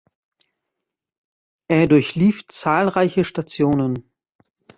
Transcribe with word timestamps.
Er 1.67 1.85
durchlief 1.85 2.47
zahlreiche 2.47 3.23
Stationen. 3.23 4.11